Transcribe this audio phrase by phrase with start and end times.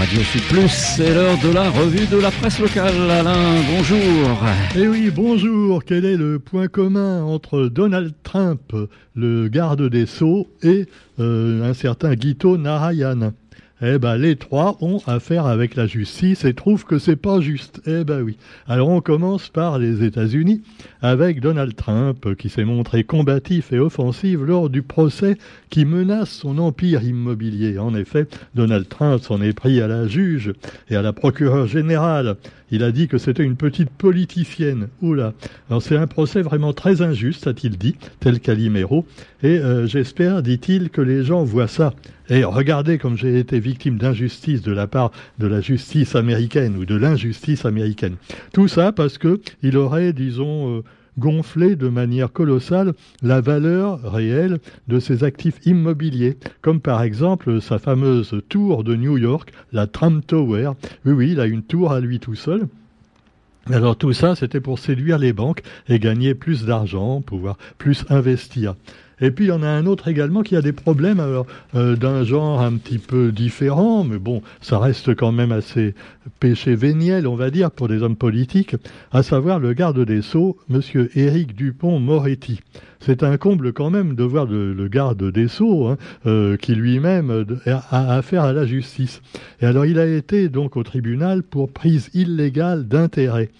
[0.00, 3.10] Radio Sud Plus, c'est l'heure de la revue de la presse locale.
[3.10, 4.38] Alain, bonjour.
[4.74, 5.84] Eh oui, bonjour.
[5.84, 8.74] Quel est le point commun entre Donald Trump,
[9.14, 10.86] le garde des Sceaux, et
[11.18, 13.34] euh, un certain Guito Narayan?
[13.82, 17.80] Eh ben, les trois ont affaire avec la justice et trouvent que c'est pas juste.
[17.86, 18.36] Eh ben oui.
[18.66, 20.62] Alors on commence par les États-Unis
[21.00, 25.38] avec Donald Trump qui s'est montré combatif et offensif lors du procès
[25.70, 27.78] qui menace son empire immobilier.
[27.78, 30.52] En effet, Donald Trump s'en est pris à la juge
[30.90, 32.36] et à la procureure générale.
[32.70, 34.88] Il a dit que c'était une petite politicienne.
[35.02, 35.34] Oula.
[35.68, 39.06] Alors c'est un procès vraiment très injuste, a-t-il dit, tel Calimero.
[39.42, 41.94] Et euh, j'espère, dit-il, que les gens voient ça.
[42.28, 46.84] Et regardez comme j'ai été victime d'injustice de la part de la justice américaine ou
[46.84, 48.16] de l'injustice américaine.
[48.52, 50.82] Tout ça parce que il aurait, disons, euh,
[51.18, 57.78] gonflé de manière colossale la valeur réelle de ses actifs immobiliers, comme par exemple sa
[57.78, 60.72] fameuse tour de New York, la Trump Tower.
[61.04, 62.68] Oui, oui, il a une tour à lui tout seul.
[63.66, 68.74] Alors tout ça, c'était pour séduire les banques et gagner plus d'argent, pouvoir plus investir.
[69.20, 71.22] Et puis il y en a un autre également qui a des problèmes
[71.74, 75.94] euh, d'un genre un petit peu différent, mais bon, ça reste quand même assez
[76.38, 78.76] péché véniel, on va dire, pour des hommes politiques,
[79.12, 82.60] à savoir le garde des Sceaux, Monsieur Éric Dupont-Moretti.
[83.00, 85.96] C'est un comble quand même de voir le, garde des Sceaux, hein,
[86.26, 89.22] euh, qui lui-même euh, a affaire à la justice.
[89.60, 93.50] Et alors il a été donc au tribunal pour prise illégale d'intérêt.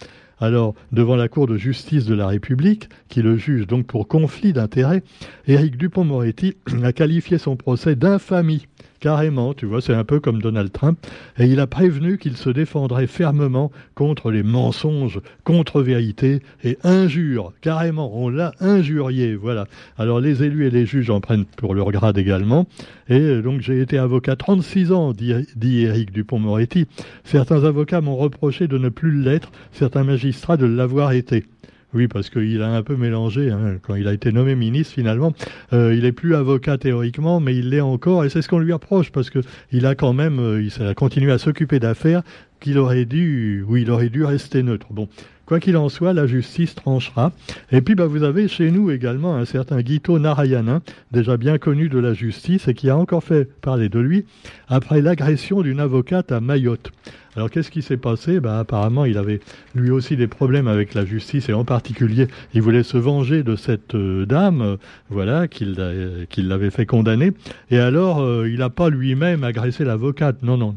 [0.40, 4.54] Alors, devant la Cour de justice de la République, qui le juge donc pour conflit
[4.54, 5.02] d'intérêts,
[5.46, 8.66] Éric Dupont-Moretti a qualifié son procès d'infamie.
[9.00, 10.98] Carrément, tu vois, c'est un peu comme Donald Trump.
[11.38, 17.54] Et il a prévenu qu'il se défendrait fermement contre les mensonges, contre-vérités et injures.
[17.62, 19.66] Carrément, on l'a injurié, voilà.
[19.96, 22.66] Alors les élus et les juges en prennent pour leur grade également.
[23.08, 26.86] Et euh, donc j'ai été avocat 36 ans, dit, dit Éric Dupont-Moretti.
[27.24, 31.46] Certains avocats m'ont reproché de ne plus l'être, certains magistrats de l'avoir été.
[31.92, 33.50] Oui, parce qu'il a un peu mélangé.
[33.50, 35.32] Hein, quand il a été nommé ministre, finalement,
[35.72, 38.72] euh, il est plus avocat théoriquement, mais il l'est encore, et c'est ce qu'on lui
[38.72, 39.40] approche, parce que
[39.72, 42.22] il a quand même, euh, continué à s'occuper d'affaires
[42.60, 44.86] qu'il aurait dû, où il aurait dû rester neutre.
[44.90, 45.08] Bon,
[45.50, 47.32] Quoi qu'il en soit, la justice tranchera.
[47.72, 50.80] Et puis, bah, vous avez chez nous également un certain Guito Narayana,
[51.10, 54.26] déjà bien connu de la justice et qui a encore fait parler de lui
[54.68, 56.92] après l'agression d'une avocate à Mayotte.
[57.34, 58.38] Alors, qu'est-ce qui s'est passé?
[58.38, 59.40] Bah, Apparemment, il avait
[59.74, 63.56] lui aussi des problèmes avec la justice et en particulier, il voulait se venger de
[63.56, 64.76] cette euh, dame, euh,
[65.08, 67.32] voilà, qu'il l'avait fait condamner.
[67.72, 70.44] Et alors, euh, il n'a pas lui-même agressé l'avocate?
[70.44, 70.76] Non, non.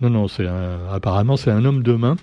[0.00, 0.46] Non, non, c'est
[0.92, 2.16] apparemment c'est un homme de main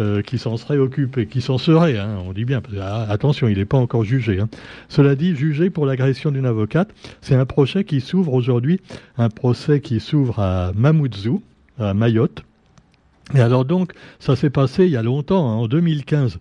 [0.00, 2.60] euh, qui s'en serait occupé, qui s'en serait, hein, on dit bien.
[2.78, 4.38] Ah, attention, il n'est pas encore jugé.
[4.38, 4.48] Hein.
[4.90, 6.90] Cela dit, jugé pour l'agression d'une avocate,
[7.22, 8.80] c'est un procès qui s'ouvre aujourd'hui,
[9.16, 11.42] un procès qui s'ouvre à Mamoudzou,
[11.78, 12.44] à Mayotte,
[13.34, 16.38] et alors donc, ça s'est passé il y a longtemps, hein, en 2015.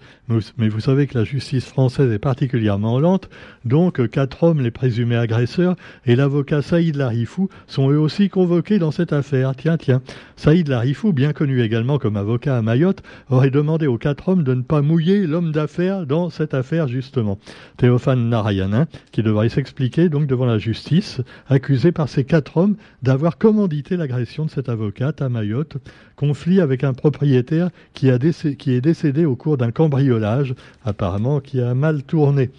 [0.57, 3.29] Mais vous savez que la justice française est particulièrement lente.
[3.65, 5.75] Donc, quatre hommes, les présumés agresseurs,
[6.05, 9.55] et l'avocat Saïd Larifou sont eux aussi convoqués dans cette affaire.
[9.55, 10.01] Tiens, tiens.
[10.35, 14.53] Saïd Larifou, bien connu également comme avocat à Mayotte, aurait demandé aux quatre hommes de
[14.53, 17.39] ne pas mouiller l'homme d'affaires dans cette affaire, justement.
[17.77, 23.37] Théophane Narayanin, qui devrait s'expliquer donc devant la justice, accusé par ces quatre hommes d'avoir
[23.37, 25.77] commandité l'agression de cette avocate à Mayotte.
[26.15, 30.55] Conflit avec un propriétaire qui, a qui est décédé au cours d'un cambriolage,
[30.85, 32.49] apparemment qui a mal tourné.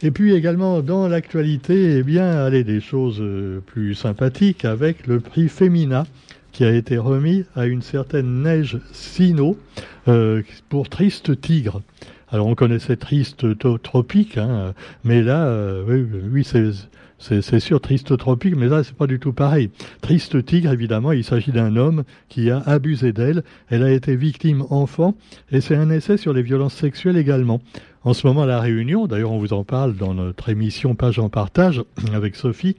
[0.00, 5.18] Et puis également dans l'actualité, eh bien, allez, des choses euh, plus sympathiques avec le
[5.18, 6.06] prix Femina
[6.52, 9.58] qui a été remis à une certaine Neige Sino
[10.06, 11.82] euh, pour Triste Tigre.
[12.30, 13.46] Alors on connaissait Triste
[13.82, 14.74] Tropique, hein,
[15.04, 16.72] mais là, euh, oui, c'est
[17.20, 19.70] c'est sûr, triste tropique, mais là, c'est pas du tout pareil.
[20.00, 23.42] Triste tigre, évidemment, il s'agit d'un homme qui a abusé d'elle.
[23.70, 25.14] Elle a été victime enfant,
[25.50, 27.60] et c'est un essai sur les violences sexuelles également.
[28.08, 31.18] En ce moment, à La Réunion, d'ailleurs, on vous en parle dans notre émission Page
[31.18, 32.74] en partage avec Sophie,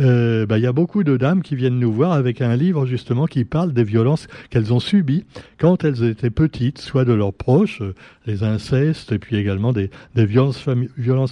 [0.00, 2.84] euh, bah, il y a beaucoup de dames qui viennent nous voir avec un livre,
[2.84, 5.24] justement, qui parle des violences qu'elles ont subies
[5.56, 7.94] quand elles étaient petites, soit de leurs proches, euh,
[8.26, 10.66] les incestes, et puis également des, violences,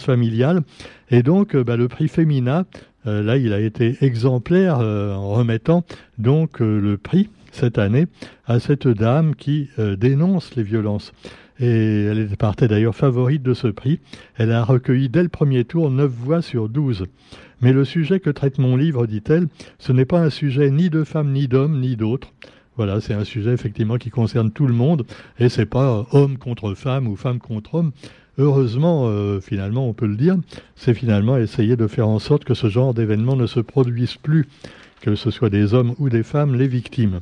[0.04, 0.62] familiales.
[1.10, 2.66] Et donc, euh, bah, le prix Femina,
[3.04, 5.84] là, il a été exemplaire en remettant
[6.18, 8.06] donc le prix cette année
[8.46, 11.12] à cette dame qui dénonce les violences.
[11.60, 14.00] Et elle partait d'ailleurs favorite de ce prix.
[14.36, 17.06] Elle a recueilli dès le premier tour 9 voix sur 12.
[17.60, 19.48] Mais le sujet que traite mon livre, dit-elle,
[19.78, 22.32] ce n'est pas un sujet ni de femmes, ni d'hommes, ni d'autres.
[22.76, 25.04] Voilà, c'est un sujet effectivement qui concerne tout le monde
[25.38, 27.92] et c'est pas homme contre femme ou femme contre homme
[28.40, 30.36] heureusement, euh, finalement, on peut le dire,
[30.74, 34.48] c'est finalement essayer de faire en sorte que ce genre d'événements ne se produise plus,
[35.00, 37.20] que ce soit des hommes ou des femmes les victimes.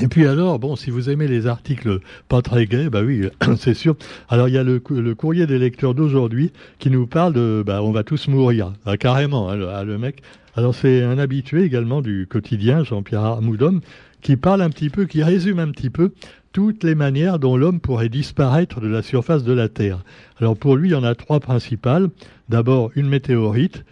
[0.00, 3.28] Et puis alors, bon, si vous aimez les articles pas très gays, bah oui,
[3.58, 3.94] c'est sûr.
[4.28, 4.80] Alors il y a le,
[5.14, 9.50] courrier des lecteurs d'aujourd'hui qui nous parle de, bah on va tous mourir, ah, carrément,
[9.50, 10.22] hein, ah, le, mec.
[10.56, 13.80] Alors c'est un habitué également du quotidien, Jean-Pierre Armoudom,
[14.22, 16.12] qui parle un petit peu, qui résume un petit peu
[16.52, 20.04] toutes les manières dont l'homme pourrait disparaître de la surface de la Terre.
[20.40, 22.08] Alors pour lui, il y en a trois principales.
[22.48, 23.84] D'abord une météorite,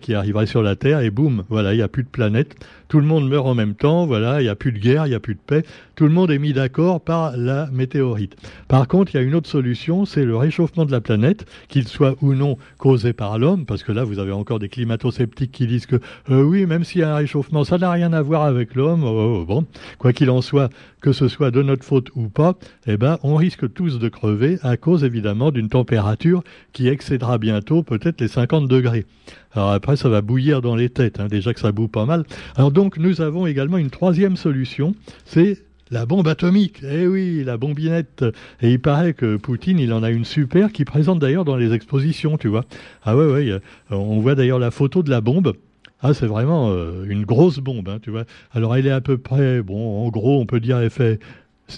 [0.00, 2.56] qui arriverait sur la Terre et boum, voilà, il n'y a plus de planète.
[2.88, 5.10] Tout le monde meurt en même temps, voilà, il n'y a plus de guerre, il
[5.10, 5.64] n'y a plus de paix.
[5.96, 8.36] Tout le monde est mis d'accord par la météorite.
[8.68, 11.88] Par contre, il y a une autre solution, c'est le réchauffement de la planète, qu'il
[11.88, 15.66] soit ou non causé par l'homme, parce que là, vous avez encore des climato-sceptiques qui
[15.66, 15.96] disent que
[16.30, 19.04] euh, oui, même s'il y a un réchauffement, ça n'a rien à voir avec l'homme.
[19.04, 19.66] Oh, oh, bon,
[19.98, 20.70] quoi qu'il en soit,
[21.00, 22.56] que ce soit de notre faute ou pas,
[22.86, 27.82] eh ben, on risque tous de crever à cause évidemment d'une température qui excédera bientôt
[27.82, 29.06] peut-être les 50 degrés.
[29.52, 32.24] Alors après, ça va bouillir dans les têtes, hein, déjà que ça boue pas mal.
[32.56, 34.94] Alors donc, nous avons également une troisième solution,
[35.24, 35.58] c'est
[35.90, 36.80] la bombe atomique.
[36.82, 38.24] Eh oui, la bombinette.
[38.60, 41.72] Et il paraît que Poutine, il en a une super qui présente d'ailleurs dans les
[41.72, 42.64] expositions, tu vois.
[43.04, 43.60] Ah ouais, ouais.
[43.90, 45.54] On voit d'ailleurs la photo de la bombe.
[46.00, 48.24] Ah, c'est vraiment euh, une grosse bombe, hein, tu vois.
[48.52, 51.18] Alors, elle est à peu près, bon, en gros, on peut dire, elle fait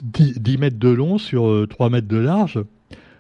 [0.02, 2.58] 10, mètres de long sur 3 euh, mètres de large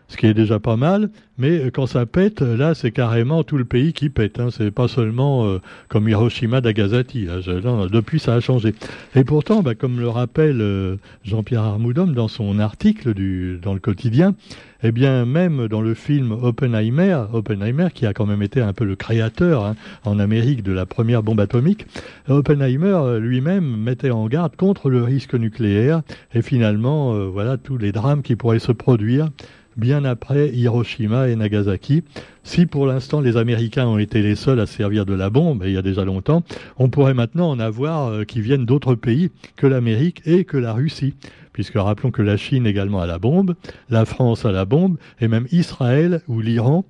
[0.08, 3.56] ce qui est déjà pas mal, mais euh, quand ça pète, là, c'est carrément tout
[3.56, 4.38] le pays qui pète.
[4.40, 4.48] Hein.
[4.50, 5.58] C'est pas seulement euh,
[5.88, 7.26] comme Hiroshima, Nagasaki.
[7.26, 8.74] depuis, ça a changé.
[9.14, 13.80] Et pourtant, bah, comme le rappelle euh, Jean-Pierre Armoudom dans son article du, dans le
[13.80, 14.34] quotidien,
[14.82, 18.84] eh bien, même dans le film Oppenheimer, Oppenheimer, qui a quand même été un peu
[18.84, 19.74] le créateur hein,
[20.04, 21.86] en Amérique de la première bombe atomique,
[22.28, 26.02] Oppenheimer lui-même mettait en garde contre le risque nucléaire
[26.34, 29.30] et finalement, voilà, tous les drames qui pourraient se produire
[29.76, 32.02] bien après Hiroshima et Nagasaki.
[32.42, 35.72] Si pour l'instant les Américains ont été les seuls à servir de la bombe, il
[35.72, 36.42] y a déjà longtemps,
[36.78, 40.72] on pourrait maintenant en avoir euh, qui viennent d'autres pays que l'Amérique et que la
[40.72, 41.14] Russie.
[41.52, 43.54] Puisque rappelons que la Chine également a la bombe,
[43.88, 46.84] la France a la bombe, et même Israël ou l'Iran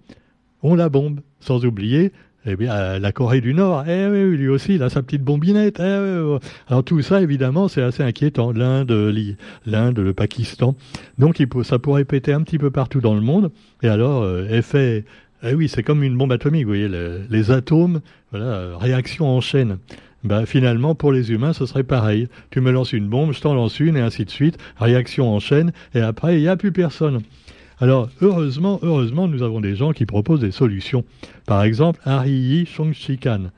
[0.63, 1.21] ont la bombe.
[1.39, 2.13] Sans oublier
[2.47, 5.81] eh bien, la Corée du Nord, eh oui, lui aussi, il a sa petite bombinette.
[5.81, 6.39] Eh
[6.69, 8.53] Alors tout ça, évidemment, c'est assez inquiétant.
[8.53, 10.77] L'Inde, le Pakistan.
[11.19, 13.51] Donc ça pourrait péter un petit peu partout dans le monde.
[13.83, 15.05] Et alors, euh, effet,
[15.43, 18.01] eh oui, c'est comme une bombe atomique, vous voyez, les, atomes,
[18.31, 19.79] voilà, euh, réaction en chaîne.
[20.25, 22.29] Ben, finalement, pour les humains, ce serait pareil.
[22.51, 24.59] Tu me lances une bombe, je t'en lance une, et ainsi de suite.
[24.79, 27.21] Réaction en chaîne, et après, il n'y a plus personne.
[27.79, 31.05] Alors, heureusement, heureusement, nous avons des gens qui proposent des solutions.
[31.47, 33.51] Par exemple, Ariyi Shongshikan.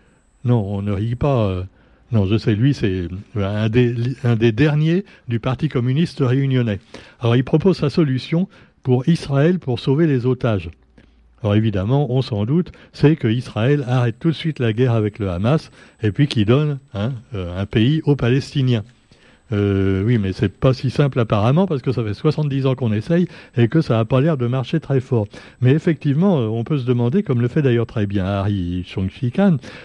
[0.45, 1.49] Non, on ne rit pas.
[1.49, 1.63] Euh,
[2.11, 3.95] non, je sais, lui, c'est un des,
[4.25, 6.81] un des derniers du Parti communiste réunionnais.
[7.21, 8.49] Alors, il propose sa solution
[8.83, 10.71] pour Israël pour sauver les otages.
[11.43, 15.19] Alors évidemment, on s'en doute, c'est que Israël arrête tout de suite la guerre avec
[15.19, 15.71] le Hamas
[16.03, 18.83] et puis qu'il donne hein, euh, un pays aux Palestiniens.
[19.53, 22.93] Euh, oui, mais c'est pas si simple apparemment parce que ça fait 70 ans qu'on
[22.93, 25.27] essaye et que ça n'a pas l'air de marcher très fort.
[25.61, 29.09] Mais effectivement, euh, on peut se demander, comme le fait d'ailleurs très bien Harry chung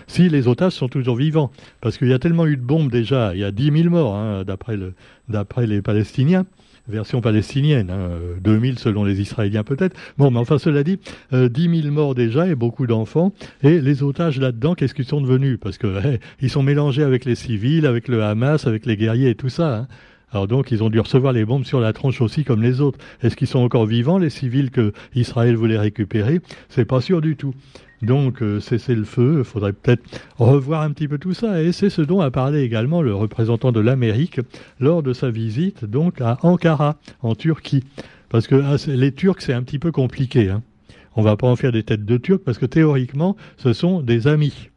[0.08, 1.52] si les otages sont toujours vivants.
[1.82, 4.16] Parce qu'il y a tellement eu de bombes déjà, il y a 10 000 morts
[4.16, 6.46] hein, d'après les Palestiniens
[6.88, 8.10] version palestinienne, hein,
[8.42, 9.96] 2000 selon les Israéliens peut-être.
[10.18, 11.00] Bon, mais enfin cela dit,
[11.32, 13.34] euh, 10 000 morts déjà et beaucoup d'enfants.
[13.64, 15.58] Et les otages là-dedans, qu'est-ce qu'ils sont devenus?
[15.62, 16.02] Parce que
[16.42, 19.78] ils sont mélangés avec les civils, avec le Hamas, avec les guerriers et tout ça.
[19.78, 19.88] Hein.
[20.34, 22.98] Alors donc, ils ont dû recevoir les bombes sur la tronche aussi, comme les autres.
[23.22, 26.42] Est-ce qu'ils sont encore vivants, les civils que Israël voulait récupérer?
[26.70, 27.54] C'est pas sûr du tout.
[28.02, 30.04] Donc, euh, cesser le feu, il faudrait peut-être
[30.38, 31.62] revoir un petit peu tout ça.
[31.62, 34.42] Et c'est ce dont a parlé également le représentant de l'Amérique
[34.80, 37.84] lors de sa visite donc à Ankara, en Turquie.
[38.30, 40.50] Parce que ah, les Turcs, c'est un petit peu compliqué.
[40.50, 40.64] Hein.
[41.16, 44.28] On va pas en faire des têtes de Turcs parce que théoriquement, ce sont des
[44.28, 44.72] amis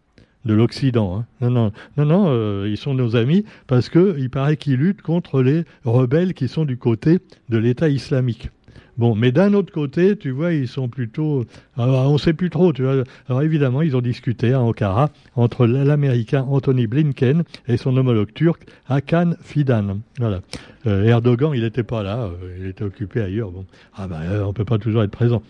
[0.46, 1.18] de l'Occident.
[1.18, 1.26] Hein.
[1.40, 5.42] Non, non, non, non, euh, ils sont nos amis parce qu'il paraît qu'ils luttent contre
[5.42, 8.50] les rebelles qui sont du côté de l'État islamique.
[8.96, 11.44] Bon, mais d'un autre côté, tu vois, ils sont plutôt.
[11.76, 13.04] Alors, on ne sait plus trop, tu vois.
[13.28, 18.64] Alors évidemment, ils ont discuté à Ankara entre l'Américain Anthony Blinken et son homologue turc
[18.88, 19.98] Hakan Fidan.
[20.18, 20.40] Voilà.
[20.86, 23.50] Euh, Erdogan, il n'était pas là, euh, il était occupé ailleurs.
[23.50, 25.42] Bon, ah ben, on peut pas toujours être présent.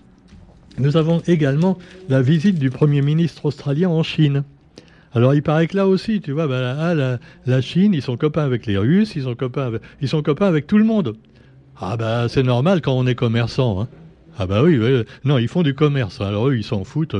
[0.78, 4.42] Nous avons également la visite du Premier ministre australien en Chine.
[5.14, 8.66] Alors il paraît que là aussi, tu vois, ben, la, Chine, ils sont copains avec
[8.66, 11.16] les Russes, ils sont copains avec tout le monde.
[11.78, 13.82] Ah bah c'est normal quand on est commerçant.
[13.82, 13.88] Hein.
[14.38, 14.78] Ah bah oui,
[15.24, 16.20] non, ils font du commerce.
[16.20, 17.16] Alors eux, ils s'en foutent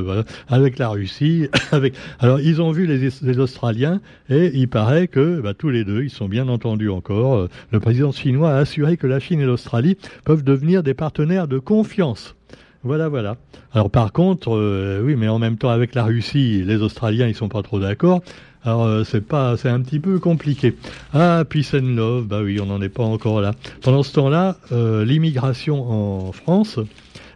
[0.49, 1.47] avec la Russie.
[1.71, 1.95] avec.
[2.19, 6.11] Alors ils ont vu les, Australiens et il paraît que bah, tous les deux, ils
[6.11, 7.35] sont bien entendus encore.
[7.35, 11.47] Euh, le président chinois a assuré que la Chine et l'Australie peuvent devenir des partenaires
[11.47, 12.35] de confiance.
[12.83, 13.37] Voilà, voilà.
[13.73, 17.35] Alors par contre, euh, oui, mais en même temps avec la Russie, les Australiens, ils
[17.35, 18.21] sont pas trop d'accord.
[18.63, 20.75] Alors euh, c'est pas, c'est un petit peu compliqué.
[21.13, 23.53] Ah, peace and love, bah oui, on n'en est pas encore là.
[23.81, 26.79] Pendant ce temps-là, euh, l'immigration en France,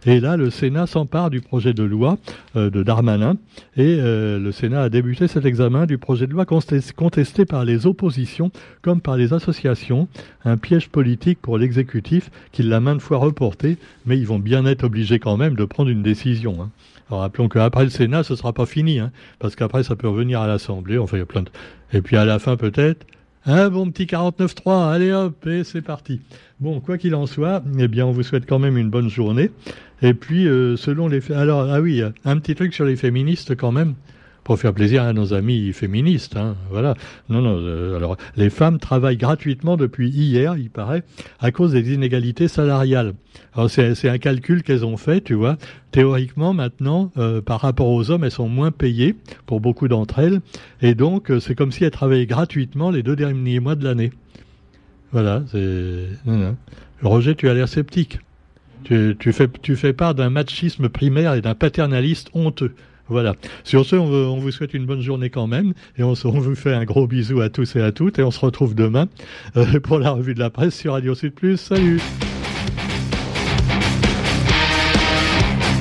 [0.04, 2.18] et là, le Sénat s'empare du projet de loi
[2.56, 3.36] euh, de Darmanin
[3.76, 7.86] et euh, le Sénat a débuté cet examen du projet de loi contesté par les
[7.86, 8.50] oppositions
[8.82, 10.08] comme par les associations.
[10.44, 14.82] Un piège politique pour l'exécutif qui l'a maintes fois reporté, mais ils vont bien être
[14.82, 16.56] obligés quand même de prendre une décision.
[16.60, 16.70] Hein.
[17.08, 20.08] Alors rappelons qu'après le Sénat, ce ne sera pas fini, hein, parce qu'après ça peut
[20.08, 20.98] revenir à l'Assemblée.
[20.98, 21.50] Enfin, il y a plein de...
[21.92, 23.06] Et puis à la fin peut-être,
[23.46, 26.20] un bon petit 49.3, allez hop, et c'est parti.
[26.60, 29.50] Bon, quoi qu'il en soit, eh bien, on vous souhaite quand même une bonne journée.
[30.00, 31.32] Et puis, euh, selon les...
[31.32, 33.94] Alors, ah oui, un petit truc sur les féministes quand même
[34.44, 36.36] pour faire plaisir à nos amis féministes.
[36.36, 36.94] Hein, voilà.
[37.28, 37.56] Non, non.
[37.58, 41.04] Euh, alors, les femmes travaillent gratuitement depuis hier, il paraît,
[41.40, 43.14] à cause des inégalités salariales.
[43.68, 45.56] C'est un calcul qu'elles ont fait, tu vois.
[45.90, 49.14] Théoriquement, maintenant, euh, par rapport aux hommes, elles sont moins payées
[49.46, 50.40] pour beaucoup d'entre elles,
[50.80, 54.12] et donc euh, c'est comme si elles travaillaient gratuitement les deux derniers mois de l'année.
[55.12, 55.42] Voilà.
[55.50, 56.06] C'est.
[57.02, 58.20] Roger, tu as l'air sceptique.
[58.84, 62.74] Tu, tu, fais, tu fais part d'un machisme primaire et d'un paternaliste honteux.
[63.08, 63.34] Voilà.
[63.64, 65.74] Sur ce, on, vous souhaite une bonne journée quand même.
[65.96, 68.18] Et on, vous fait un gros bisou à tous et à toutes.
[68.18, 69.08] Et on se retrouve demain
[69.56, 71.56] euh, pour la revue de la presse sur Radio Sud Plus.
[71.56, 72.00] Salut